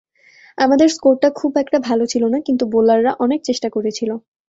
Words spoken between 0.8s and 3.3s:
স্কোরটা খুব একটা ভালো ছিল না, কিন্তু বোলাররা